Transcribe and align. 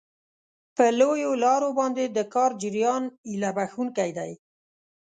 په 0.75 0.85
لویو 0.99 1.31
لارو 1.43 1.69
باندې 1.79 2.03
د 2.07 2.17
کار 2.33 2.51
جریان 2.61 3.03
هیله 3.29 3.49
بښونکی 3.57 4.09
دی. 4.17 4.31